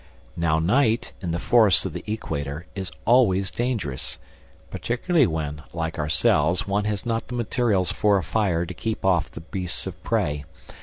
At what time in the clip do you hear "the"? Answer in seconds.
1.29-1.37, 1.93-2.03, 7.27-7.35, 9.29-9.41